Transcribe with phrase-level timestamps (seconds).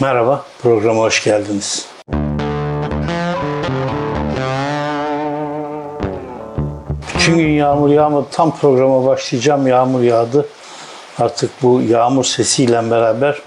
[0.00, 1.86] Merhaba, programa hoş geldiniz.
[7.14, 8.26] Bütün gün yağmur yağmadı.
[8.30, 9.66] Tam programa başlayacağım.
[9.66, 10.46] Yağmur yağdı.
[11.18, 13.38] Artık bu yağmur sesiyle beraber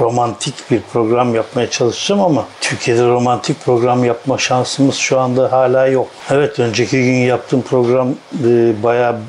[0.00, 6.08] romantik bir program yapmaya çalışacağım ama Türkiye'de romantik program yapma şansımız şu anda hala yok.
[6.30, 8.08] Evet önceki gün yaptığım program
[8.44, 9.20] e, bayağı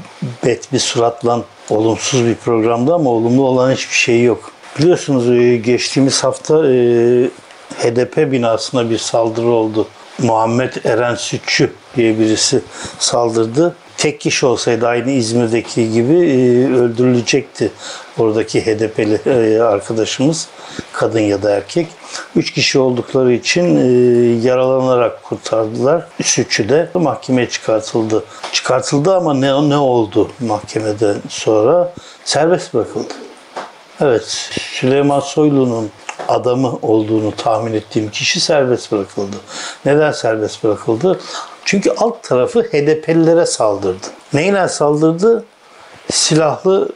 [0.45, 4.54] bet bir suratla olumsuz bir programdı ama olumlu olan hiçbir şey yok.
[4.79, 6.75] Biliyorsunuz e, geçtiğimiz hafta e,
[7.77, 9.87] HDP binasına bir saldırı oldu.
[10.19, 12.61] Muhammed Eren Sütçü diye birisi
[12.99, 13.75] saldırdı.
[13.97, 17.71] Tek kişi olsaydı aynı İzmir'deki gibi e, öldürülecekti
[18.17, 20.47] oradaki HDP'li arkadaşımız
[20.93, 21.87] kadın ya da erkek.
[22.35, 23.77] Üç kişi oldukları için
[24.41, 26.07] yaralanarak kurtardılar.
[26.23, 28.23] Sütçü de mahkemeye çıkartıldı.
[28.51, 31.93] Çıkartıldı ama ne ne oldu mahkemeden sonra?
[32.25, 33.24] Serbest bırakıldı.
[34.01, 35.91] Evet, Süleyman Soylu'nun
[36.27, 39.35] adamı olduğunu tahmin ettiğim kişi serbest bırakıldı.
[39.85, 41.19] Neden serbest bırakıldı?
[41.65, 44.07] Çünkü alt tarafı HDP'lilere saldırdı.
[44.33, 45.45] Neyle saldırdı?
[46.11, 46.89] Silahlı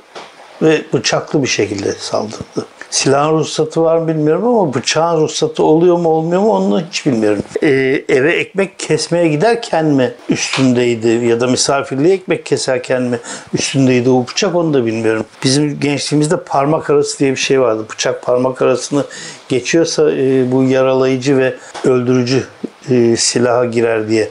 [0.62, 2.66] ve bıçaklı bir şekilde saldırdı.
[2.92, 7.44] Silahın ruhsatı var mı bilmiyorum ama bıçağın ruhsatı oluyor mu olmuyor mu onu hiç bilmiyorum.
[7.64, 13.20] Ee, eve ekmek kesmeye giderken mi üstündeydi ya da misafirliğe ekmek keserken mi
[13.54, 15.26] üstündeydi o bıçak onu da bilmiyorum.
[15.44, 17.86] Bizim gençliğimizde parmak arası diye bir şey vardı.
[17.92, 19.04] Bıçak parmak arasını
[19.50, 22.44] geçiyorsa e, bu yaralayıcı ve öldürücü
[22.90, 24.30] e, silaha girer diye.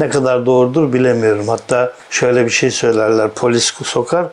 [0.00, 1.48] Ne kadar doğrudur bilemiyorum.
[1.48, 3.30] Hatta şöyle bir şey söylerler.
[3.30, 4.26] Polis sokar.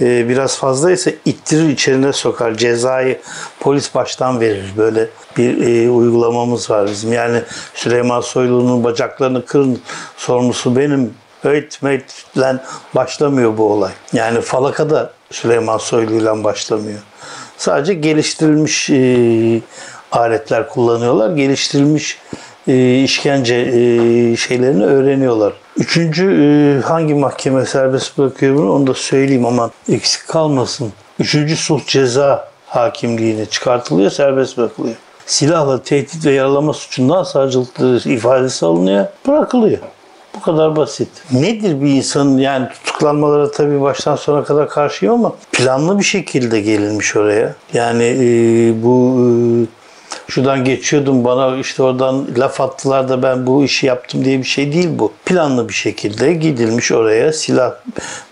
[0.00, 2.54] E, biraz fazlaysa ittirir içerine sokar.
[2.54, 3.20] Cezayı
[3.60, 4.64] polis baştan verir.
[4.76, 7.12] Böyle bir e, uygulamamız var bizim.
[7.12, 7.42] Yani
[7.74, 9.80] Süleyman Soylu'nun bacaklarını kırın
[10.16, 11.14] sorumlusu benim.
[11.44, 12.56] Öğüt meytle
[12.94, 13.92] başlamıyor bu olay.
[14.12, 16.98] Yani falaka da Süleyman Soylu'yla başlamıyor.
[17.58, 19.60] Sadece geliştirilmiş e,
[20.12, 21.36] aletler kullanıyorlar.
[21.36, 22.18] Geliştirilmiş
[22.68, 25.52] e, işkence e, şeylerini öğreniyorlar.
[25.76, 30.92] Üçüncü e, hangi mahkeme serbest bırakıyor bunu onu da söyleyeyim ama eksik kalmasın.
[31.18, 34.96] Üçüncü sulh ceza hakimliğine çıkartılıyor, serbest bırakılıyor.
[35.26, 39.78] Silahla tehdit ve yaralama suçundan savcılıkta ifadesi alınıyor, bırakılıyor.
[40.36, 41.08] Bu kadar basit.
[41.32, 47.16] Nedir bir insanın yani tutuklanmalara tabii baştan sona kadar karşıyım ama planlı bir şekilde gelinmiş
[47.16, 47.54] oraya.
[47.72, 48.24] Yani e,
[48.82, 49.24] bu e,
[50.28, 54.72] şuradan geçiyordum bana işte oradan laf attılar da ben bu işi yaptım diye bir şey
[54.72, 55.12] değil bu.
[55.24, 57.72] Planlı bir şekilde gidilmiş oraya silah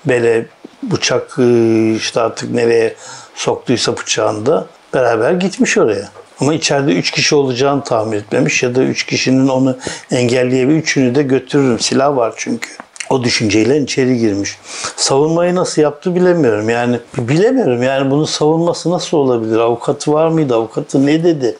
[0.04, 0.46] bele
[0.82, 2.94] bıçak e, işte artık nereye
[3.34, 6.08] soktuysa bıçağında beraber gitmiş oraya.
[6.40, 9.78] Ama içeride üç kişi olacağını tahmin etmemiş ya da üç kişinin onu
[10.10, 10.78] engelleyebilir.
[10.78, 11.78] Üçünü de götürürüm.
[11.78, 12.68] Silah var çünkü.
[13.12, 14.58] O düşünceyle içeri girmiş.
[14.96, 16.70] Savunmayı nasıl yaptı bilemiyorum.
[16.70, 17.82] Yani bilemiyorum.
[17.82, 19.58] Yani bunun savunması nasıl olabilir?
[19.58, 20.54] Avukatı var mıydı?
[20.54, 21.56] Avukatı ne dedi?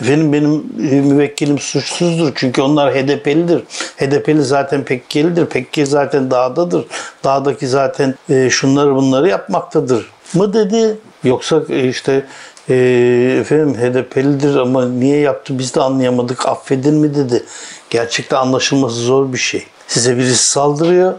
[0.00, 2.32] Efendim benim e, müvekkilim suçsuzdur.
[2.34, 3.62] Çünkü onlar HDP'lidir.
[3.96, 5.46] HDP'li zaten Pekkelidir.
[5.46, 6.84] Pekkeli zaten dağdadır.
[7.24, 10.96] Dağdaki zaten e, şunları bunları yapmaktadır mı dedi.
[11.24, 12.26] Yoksa e, işte
[12.68, 12.74] e,
[13.40, 17.44] efendim HDP'lidir ama niye yaptı biz de anlayamadık affedin mi dedi.
[17.90, 19.66] Gerçekten anlaşılması zor bir şey.
[19.88, 21.14] Size birisi saldırıyor,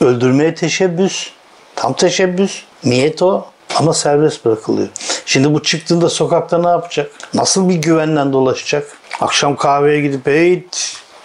[0.00, 1.30] öldürmeye teşebbüs,
[1.76, 3.46] tam teşebbüs, niyet o
[3.76, 4.88] ama serbest bırakılıyor.
[5.26, 7.10] Şimdi bu çıktığında sokakta ne yapacak?
[7.34, 8.98] Nasıl bir güvenle dolaşacak?
[9.20, 10.64] Akşam kahveye gidip hey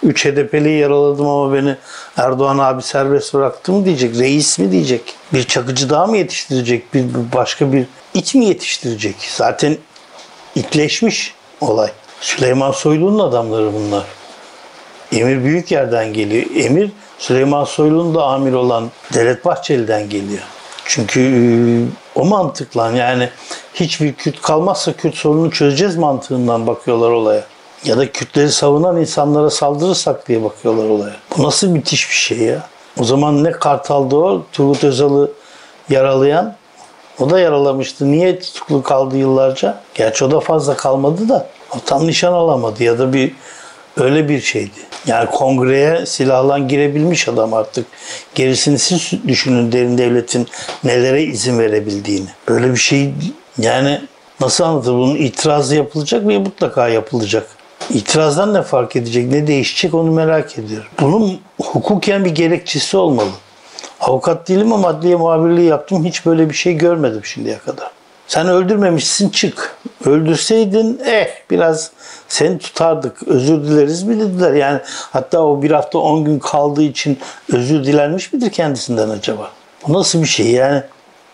[0.02, 1.76] 3 HDP'liyi yaraladım ama beni
[2.16, 4.18] Erdoğan abi serbest bıraktı mı diyecek.
[4.18, 5.14] Reis mi diyecek.
[5.32, 6.94] Bir çakıcı daha mı yetiştirecek?
[6.94, 9.16] Bir, başka bir it mi yetiştirecek?
[9.36, 9.76] Zaten
[10.54, 11.90] itleşmiş olay.
[12.20, 14.04] Süleyman Soylu'nun adamları bunlar.
[15.14, 16.44] Emir büyük yerden geliyor.
[16.56, 20.42] Emir Süleyman Soylu'nun da amir olan Devlet Bahçeli'den geliyor.
[20.84, 21.44] Çünkü e,
[22.14, 23.28] o mantıkla yani
[23.74, 27.44] hiçbir Kürt kalmazsa Kürt sorununu çözeceğiz mantığından bakıyorlar olaya.
[27.84, 31.14] Ya da Kürtleri savunan insanlara saldırırsak diye bakıyorlar olaya.
[31.36, 32.68] Bu nasıl müthiş bir şey ya.
[33.00, 35.32] O zaman ne Kartal'da o Turgut Özal'ı
[35.90, 36.56] yaralayan
[37.20, 38.12] o da yaralamıştı.
[38.12, 39.80] Niye tutuklu kaldı yıllarca?
[39.94, 41.46] Gerçi o da fazla kalmadı da
[41.76, 43.34] o tam nişan alamadı ya da bir
[43.96, 44.80] öyle bir şeydi.
[45.06, 47.86] Yani kongreye silahla girebilmiş adam artık.
[48.34, 50.46] Gerisini siz düşünün derin devletin
[50.84, 52.28] nelere izin verebildiğini.
[52.48, 53.14] Böyle bir şey
[53.58, 54.00] yani
[54.40, 54.92] nasıl anlatır?
[54.92, 57.46] Bunun itirazı yapılacak ve mutlaka yapılacak.
[57.90, 60.88] İtirazdan ne fark edecek, ne değişecek onu merak ediyorum.
[61.00, 63.30] Bunun hukuken bir gerekçesi olmalı.
[64.00, 66.04] Avukat değilim ama adliye muhabirliği yaptım.
[66.04, 67.90] Hiç böyle bir şey görmedim şimdiye kadar.
[68.28, 69.76] Sen öldürmemişsin çık.
[70.04, 71.90] Öldürseydin eh biraz
[72.28, 73.22] seni tutardık.
[73.28, 74.52] Özür dileriz mi dediler.
[74.52, 77.18] Yani hatta o bir hafta on gün kaldığı için
[77.52, 79.50] özür dilenmiş midir kendisinden acaba?
[79.88, 80.82] Bu nasıl bir şey yani?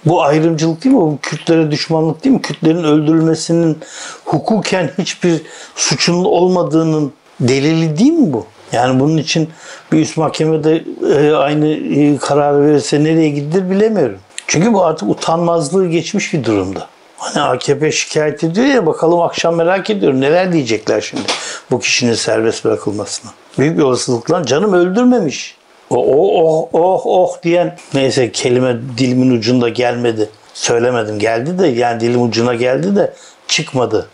[0.05, 1.01] Bu ayrımcılık değil mi?
[1.01, 2.43] Bu Kürtlere düşmanlık değil mi?
[2.43, 3.79] Kürtlerin öldürülmesinin
[4.25, 5.43] hukuken hiçbir
[5.77, 8.47] suçun olmadığının delili değil mi bu?
[8.73, 9.49] Yani bunun için
[9.93, 10.85] bir üst mahkemede
[11.15, 14.19] e, aynı e, kararı verirse nereye gidilir bilemiyorum.
[14.51, 16.87] Çünkü bu artık utanmazlığı geçmiş bir durumda.
[17.17, 21.23] Hani AKP şikayet ediyor ya bakalım akşam merak ediyorum neler diyecekler şimdi
[21.71, 23.31] bu kişinin serbest bırakılmasına.
[23.59, 25.57] Büyük bir olasılıkla canım öldürmemiş.
[25.91, 30.31] O oh oh oh oh diyen neyse kelime dilimin ucunda gelmedi.
[30.55, 33.15] Söylemedim geldi de yani dilim ucuna geldi de
[33.47, 34.09] çıkmadı.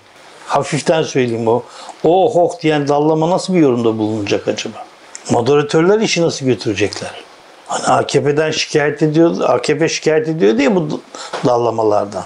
[0.46, 1.62] Hafiften söyleyeyim o.
[2.04, 4.84] Oh oh diyen dallama nasıl bir yorumda bulunacak acaba?
[5.30, 7.25] Moderatörler işi nasıl götürecekler?
[7.66, 11.00] Hani AKP'den şikayet ediyor, AKP şikayet ediyor diye bu
[11.46, 12.24] dallamalardan.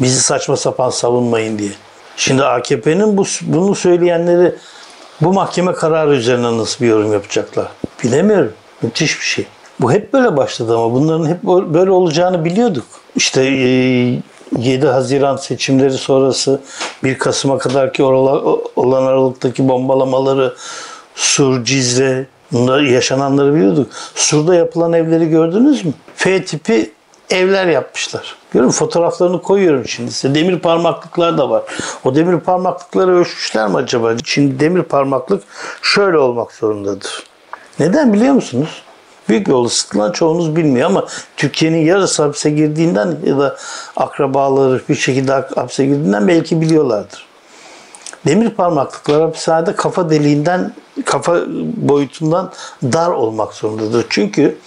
[0.00, 1.70] Bizi saçma sapan savunmayın diye.
[2.16, 4.54] Şimdi AKP'nin bu, bunu söyleyenleri
[5.20, 7.68] bu mahkeme kararı üzerine nasıl bir yorum yapacaklar?
[8.04, 8.52] Bilemiyorum.
[8.82, 9.46] Müthiş bir şey.
[9.80, 12.84] Bu hep böyle başladı ama bunların hep böyle olacağını biliyorduk.
[13.16, 16.60] İşte 7 Haziran seçimleri sonrası
[17.04, 20.54] 1 Kasım'a kadar ki olan aralıktaki bombalamaları
[21.14, 23.92] Sur, Cizre bunlar yaşananları biliyorduk.
[24.14, 25.92] Sur'da yapılan evleri gördünüz mü?
[26.16, 26.92] F tipi
[27.30, 28.36] evler yapmışlar.
[28.52, 30.34] Görün fotoğraflarını koyuyorum şimdi size.
[30.34, 31.62] Demir parmaklıklar da var.
[32.04, 34.12] O demir parmaklıkları ölçmüşler mi acaba?
[34.24, 35.42] Şimdi demir parmaklık
[35.82, 37.22] şöyle olmak zorundadır.
[37.78, 38.82] Neden biliyor musunuz?
[39.28, 41.06] Büyük bir olasılıkla çoğunuz bilmiyor ama
[41.36, 43.56] Türkiye'nin yarısı hapse girdiğinden ya da
[43.96, 47.29] akrabaları bir şekilde hapse girdiğinden belki biliyorlardır.
[48.26, 50.72] Demir parmaklıklar hapishanede kafa deliğinden,
[51.04, 51.40] kafa
[51.76, 52.52] boyutundan
[52.82, 54.06] dar olmak zorundadır.
[54.10, 54.58] Çünkü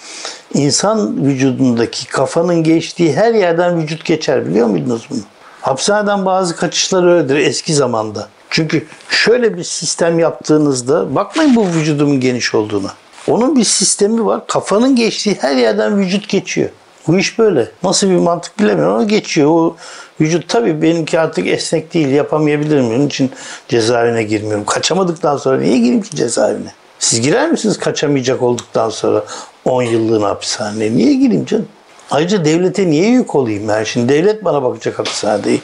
[0.54, 5.20] insan vücudundaki kafanın geçtiği her yerden vücut geçer biliyor muydunuz bunu?
[5.62, 8.28] Hapishaneden bazı kaçışlar öyledir eski zamanda.
[8.50, 12.94] Çünkü şöyle bir sistem yaptığınızda bakmayın bu vücudumun geniş olduğuna.
[13.28, 14.48] Onun bir sistemi var.
[14.48, 16.70] Kafanın geçtiği her yerden vücut geçiyor.
[17.08, 17.68] Bu iş böyle.
[17.84, 19.50] Nasıl bir mantık bilemiyorum ama geçiyor.
[19.50, 19.76] O
[20.22, 22.08] vücut tabii benimki artık esnek değil.
[22.08, 22.88] Yapamayabilirim.
[22.88, 23.32] Onun için
[23.68, 24.66] cezaevine girmiyorum.
[24.66, 26.74] Kaçamadıktan sonra niye gireyim ki cezaevine?
[27.00, 29.24] Siz girer misiniz kaçamayacak olduktan sonra
[29.66, 30.96] 10 yıllığına hapishaneye?
[30.96, 31.68] Niye gireyim canım?
[32.12, 33.84] Ayrıca devlete niye yük olayım ben?
[33.84, 35.58] Şimdi devlet bana bakacak hapishanede.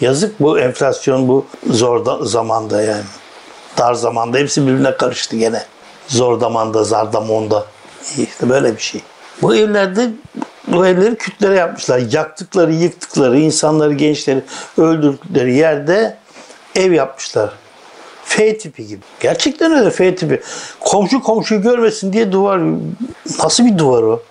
[0.00, 3.04] Yazık bu enflasyon bu zor da, zamanda yani.
[3.78, 5.62] Dar zamanda hepsi birbirine karıştı gene.
[6.08, 7.64] Zor zamanda, zardamonda.
[8.18, 9.00] İşte böyle bir şey.
[9.42, 10.10] Bu evlerde
[10.66, 11.98] bu evleri kütlere yapmışlar.
[11.98, 14.42] Yaktıkları, yıktıkları, insanları, gençleri
[14.78, 16.16] öldürdükleri yerde
[16.74, 17.52] ev yapmışlar.
[18.24, 19.00] F tipi gibi.
[19.20, 20.42] Gerçekten öyle F tipi.
[20.80, 22.60] Komşu komşuyu görmesin diye duvar.
[23.42, 24.22] Nasıl bir duvar o?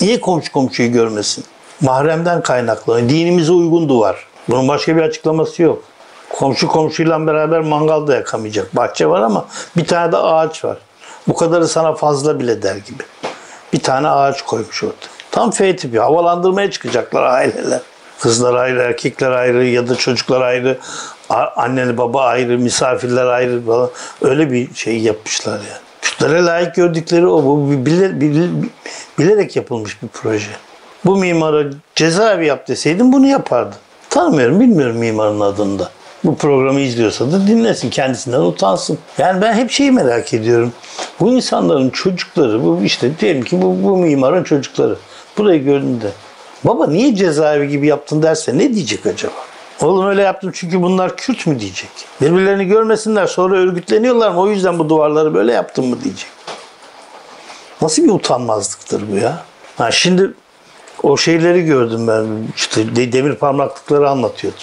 [0.00, 1.44] Niye komşu komşuyu görmesin?
[1.80, 3.08] Mahremden kaynaklı.
[3.08, 4.26] Dinimize uygun duvar.
[4.48, 5.82] Bunun başka bir açıklaması yok.
[6.30, 8.76] Komşu komşuyla beraber mangal da yakamayacak.
[8.76, 9.46] Bahçe var ama
[9.76, 10.78] bir tane de ağaç var.
[11.28, 13.02] Bu kadarı sana fazla bile der gibi.
[13.72, 15.17] Bir tane ağaç koymuş orada.
[15.38, 15.98] Tam F tipi.
[15.98, 17.80] Havalandırmaya çıkacaklar aileler.
[18.20, 20.78] Kızlar ayrı, erkekler ayrı ya da çocuklar ayrı.
[21.56, 23.90] Anneli baba ayrı, misafirler ayrı falan.
[24.22, 25.80] Öyle bir şey yapmışlar yani.
[26.02, 27.44] Kürtlere layık gördükleri o.
[27.44, 28.50] Bu bilir, bilir,
[29.18, 30.50] bilerek yapılmış bir proje.
[31.04, 31.64] Bu mimara
[31.94, 33.76] cezaevi yap deseydin bunu yapardı.
[34.10, 35.90] Tanımıyorum, bilmiyorum mimarın adını da.
[36.24, 38.98] Bu programı izliyorsa da dinlesin, kendisinden utansın.
[39.18, 40.72] Yani ben hep şeyi merak ediyorum.
[41.20, 44.96] Bu insanların çocukları, bu işte diyelim ki bu, bu mimarın çocukları.
[45.38, 46.12] Burayı gördüğünde
[46.64, 49.34] baba niye cezaevi gibi yaptın derse ne diyecek acaba?
[49.82, 51.90] Oğlum öyle yaptım çünkü bunlar Kürt mü diyecek.
[52.20, 56.28] Birbirlerini görmesinler sonra örgütleniyorlar mı o yüzden bu duvarları böyle yaptım mı diyecek.
[57.82, 59.44] Nasıl bir utanmazlıktır bu ya?
[59.76, 60.32] Ha şimdi
[61.02, 62.26] o şeyleri gördüm ben
[62.56, 64.62] işte demir parmaklıkları anlatıyordum.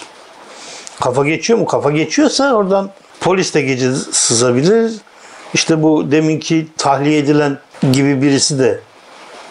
[1.00, 1.66] Kafa geçiyor mu?
[1.66, 2.90] Kafa geçiyorsa oradan
[3.20, 4.92] polis de gece sızabilir.
[5.54, 7.58] İşte bu deminki tahliye edilen
[7.92, 8.80] gibi birisi de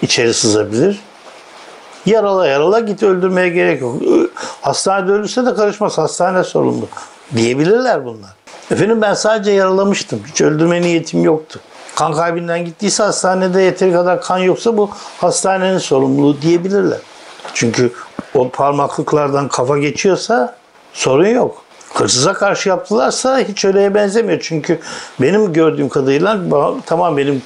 [0.01, 0.99] içeri sızabilir.
[2.05, 4.01] Yarala yarala git öldürmeye gerek yok.
[4.61, 5.97] Hastanede ölürse de karışmaz.
[5.97, 6.87] Hastane sorumlu.
[7.35, 8.29] Diyebilirler bunlar.
[8.71, 10.21] Efendim ben sadece yaralamıştım.
[10.27, 11.59] Hiç öldürme niyetim yoktu.
[11.95, 16.99] Kan kaybından gittiyse hastanede yeteri kadar kan yoksa bu hastanenin sorumluluğu diyebilirler.
[17.53, 17.91] Çünkü
[18.33, 20.55] o parmaklıklardan kafa geçiyorsa
[20.93, 21.65] sorun yok.
[21.93, 24.39] Hırsıza karşı yaptılarsa hiç öyleye benzemiyor.
[24.43, 24.79] Çünkü
[25.21, 26.39] benim gördüğüm kadarıyla
[26.85, 27.41] tamam benim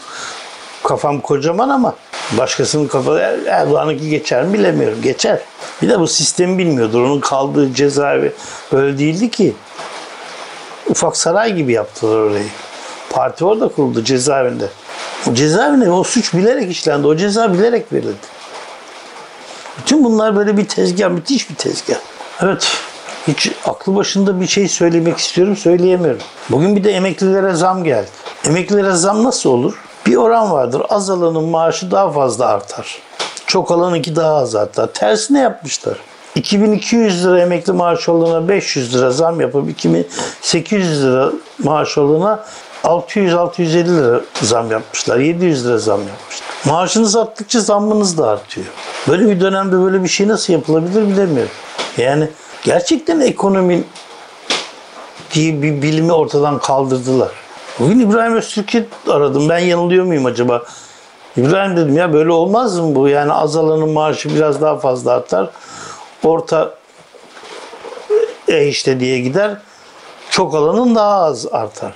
[0.84, 1.96] kafam kocaman ama
[2.38, 5.02] başkasının kafası Erdoğan'ınki geçer mi bilemiyorum.
[5.02, 5.40] Geçer.
[5.82, 7.02] Bir de bu sistemi bilmiyordur.
[7.02, 8.34] Onun kaldığı cezaevi
[8.72, 9.56] öyle değildi ki.
[10.90, 12.48] Ufak saray gibi yaptılar orayı.
[13.10, 14.70] Parti orada kuruldu cezaevinde.
[15.32, 17.08] O cezaevinde o suç bilerek işlendi.
[17.08, 18.40] O ceza bilerek verildi.
[19.78, 21.98] Bütün bunlar böyle bir tezgah, müthiş bir tezgah.
[22.42, 22.68] Evet,
[23.28, 26.22] hiç aklı başında bir şey söylemek istiyorum, söyleyemiyorum.
[26.50, 28.08] Bugün bir de emeklilere zam geldi.
[28.46, 29.89] Emeklilere zam nasıl olur?
[30.06, 30.82] Bir oran vardır.
[30.90, 33.00] Az alanın maaşı daha fazla artar.
[33.48, 34.88] Çok alanınki daha az hatta.
[34.92, 35.98] Tersine yapmışlar.
[36.36, 41.32] 2200 lira emekli maaş olana 500 lira zam yapıp 2800 lira
[41.64, 42.46] maaş olana
[42.84, 45.18] 600-650 lira zam yapmışlar.
[45.18, 46.48] 700 lira zam yapmışlar.
[46.66, 48.68] Maaşınız arttıkça zammınız da artıyor.
[49.08, 51.52] Böyle bir dönemde böyle bir şey nasıl yapılabilir bilemiyorum.
[51.98, 52.30] Yani
[52.64, 53.84] gerçekten ekonomi
[55.34, 57.32] diye bir bilimi ortadan kaldırdılar.
[57.80, 59.50] Bugün İbrahim Öztürk'ü aradım.
[59.50, 60.64] Ben yanılıyor muyum acaba?
[61.38, 63.08] İbrahim dedim ya böyle olmaz mı bu?
[63.08, 65.50] Yani azalanın maaşı biraz daha fazla artar.
[66.24, 66.74] Orta
[68.48, 69.58] e işte diye gider.
[70.30, 71.94] Çok alanın daha az artar.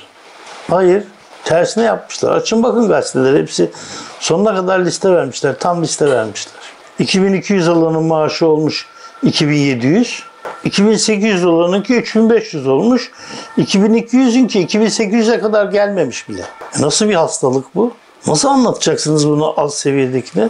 [0.70, 1.04] Hayır.
[1.46, 2.32] Tersine yapmışlar.
[2.32, 3.40] Açın bakın gazeteler.
[3.40, 3.72] Hepsi
[4.20, 5.60] sonuna kadar liste vermişler.
[5.60, 6.62] Tam liste vermişler.
[7.00, 8.88] 2200 alanın maaşı olmuş
[9.24, 10.24] 2700.
[10.63, 13.12] 2800 olanınki 3500 olmuş.
[13.58, 16.41] 2200'ünki 2800'e kadar gelmemiş bile.
[16.79, 17.91] E Nasıl bir hastalık bu?
[18.27, 20.50] Nasıl anlatacaksınız bunu alt seviyedekine?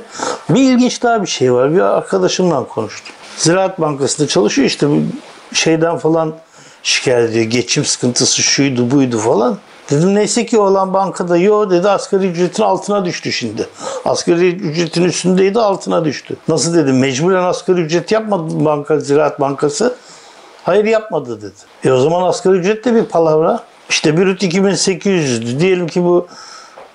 [0.49, 1.73] Bir ilginç daha bir şey var.
[1.75, 3.15] Bir arkadaşımla konuştum.
[3.37, 4.87] Ziraat Bankası'nda çalışıyor işte
[5.53, 6.33] şeyden falan
[6.83, 7.45] şikayet ediyor.
[7.45, 9.57] Geçim sıkıntısı şuydu buydu falan.
[9.89, 13.67] Dedim neyse ki olan bankada yo dedi asgari ücretin altına düştü şimdi.
[14.05, 16.35] Asgari ücretin üstündeydi altına düştü.
[16.47, 19.95] Nasıl dedim mecburen asgari ücret yapmadı banka Ziraat Bankası.
[20.63, 21.53] Hayır yapmadı dedi.
[21.83, 23.63] E o zaman asgari ücret de bir palavra.
[23.89, 25.59] İşte brüt 2800'dü.
[25.59, 26.27] Diyelim ki bu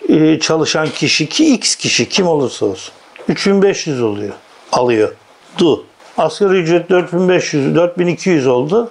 [0.08, 2.94] e, çalışan kişi ki x kişi kim olursa olsun.
[3.28, 4.34] 3500 oluyor.
[4.72, 5.14] Alıyor.
[5.58, 5.84] Du.
[6.18, 8.90] Asgari ücret 4500, 4200 oldu.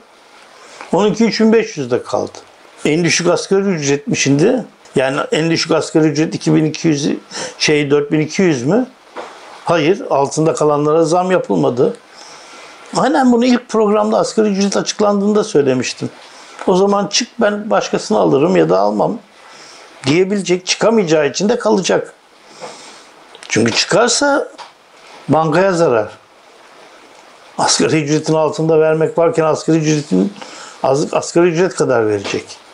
[0.94, 2.38] Onunki 3500'de kaldı.
[2.86, 4.66] En düşük asgari ücret mi şimdi?
[4.98, 7.10] Yani en düşük asgari ücret 2200
[7.58, 8.88] şey 4200 mü?
[9.66, 11.98] Hayır, altında kalanlara zam yapılmadı.
[12.98, 16.10] Aynen bunu ilk programda asgari ücret açıklandığında söylemiştim.
[16.68, 19.20] O zaman çık ben başkasını alırım ya da almam
[20.06, 22.14] diyebilecek, çıkamayacağı için de kalacak.
[23.50, 24.48] Çünkü çıkarsa
[25.28, 26.18] bankaya zarar.
[27.58, 30.34] Asgari ücretin altında vermek varken asgari ücretin
[30.84, 32.67] az, asgari ücret kadar verecek.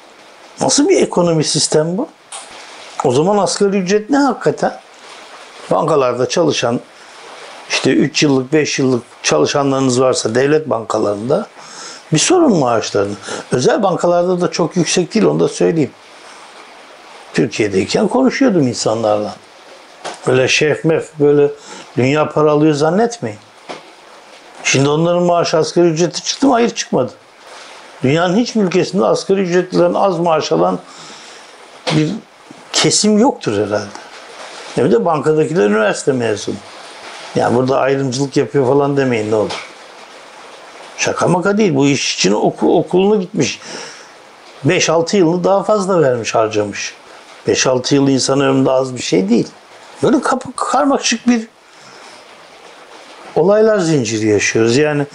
[0.61, 2.07] Nasıl bir ekonomi sistem bu?
[3.03, 4.79] O zaman asgari ücret ne hakikaten?
[5.71, 6.79] Bankalarda çalışan
[7.69, 11.47] işte 3 yıllık 5 yıllık çalışanlarınız varsa devlet bankalarında
[12.13, 13.15] bir sorun maaşlarını.
[13.51, 15.91] Özel bankalarda da çok yüksek değil onu da söyleyeyim.
[17.33, 19.35] Türkiye'deyken konuşuyordum insanlarla.
[20.27, 21.51] Böyle şef mef böyle
[21.97, 23.39] dünya para alıyor zannetmeyin.
[24.63, 26.53] Şimdi onların maaşı asgari ücreti çıktı mı?
[26.53, 27.11] Hayır çıkmadı.
[28.03, 30.79] Dünyanın hiçbir ülkesinde asgari ücretlilerin az maaş alan
[31.95, 32.09] bir
[32.73, 33.85] kesim yoktur herhalde.
[34.75, 36.55] Hem de bankadakiler üniversite mezunu.
[37.35, 39.67] Yani burada ayrımcılık yapıyor falan demeyin ne olur.
[40.97, 41.75] Şaka maka değil.
[41.75, 43.59] Bu iş için oku, okulunu gitmiş.
[44.67, 46.93] 5-6 yılını daha fazla vermiş, harcamış.
[47.47, 49.47] 5-6 yıl insan ömründe az bir şey değil.
[50.03, 51.47] Böyle kapı karmaşık bir
[53.35, 54.77] olaylar zinciri yaşıyoruz.
[54.77, 55.05] Yani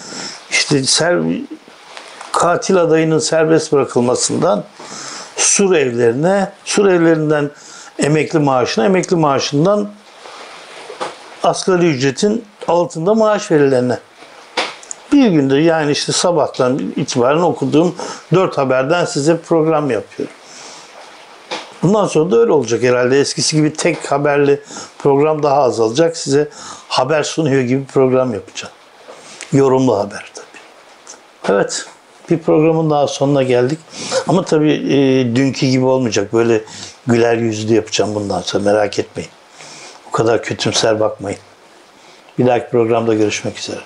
[0.51, 1.23] işte ser,
[2.39, 4.65] katil adayının serbest bırakılmasından
[5.37, 7.51] sur evlerine, sur evlerinden
[7.99, 9.89] emekli maaşına, emekli maaşından
[11.43, 13.99] asgari ücretin altında maaş verilenine.
[15.13, 17.95] Bir gündür yani işte sabahtan itibaren okuduğum
[18.35, 20.35] dört haberden size program yapıyorum.
[21.83, 23.21] Bundan sonra da öyle olacak herhalde.
[23.21, 24.63] Eskisi gibi tek haberli
[24.99, 26.17] program daha azalacak.
[26.17, 26.49] Size
[26.89, 28.75] haber sunuyor gibi program yapacağım.
[29.53, 31.55] Yorumlu haber tabii.
[31.55, 31.87] Evet.
[32.31, 33.79] Bir programın daha sonuna geldik.
[34.29, 36.33] Ama tabii e, dünkü gibi olmayacak.
[36.33, 36.61] Böyle
[37.07, 38.65] güler yüzlü yapacağım bundan sonra.
[38.65, 39.31] Merak etmeyin.
[40.09, 41.39] O kadar kötümser bakmayın.
[42.39, 43.81] Bir dahaki programda görüşmek üzere.